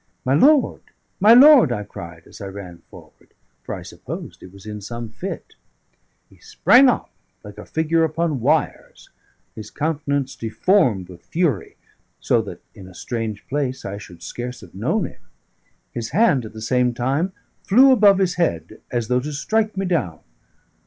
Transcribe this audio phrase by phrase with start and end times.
[0.25, 0.81] "My lord,
[1.19, 5.09] my lord!" I cried as I ran forward, for I supposed he was in some
[5.09, 5.53] fit.
[6.27, 7.11] He sprang up
[7.43, 9.11] like a figure upon wires,
[9.53, 11.75] his countenance deformed with fury,
[12.19, 15.21] so that in a strange place I should scarce have known him.
[15.91, 19.85] His hand at the same time flew above his head, as though to strike me
[19.85, 20.21] down.